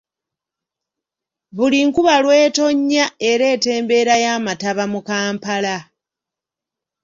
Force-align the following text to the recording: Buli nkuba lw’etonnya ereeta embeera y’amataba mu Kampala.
Buli 1.55 1.77
nkuba 1.87 2.15
lw’etonnya 2.23 3.05
ereeta 3.29 3.69
embeera 3.79 4.13
y’amataba 4.23 4.83
mu 4.93 4.99
Kampala. 5.09 5.77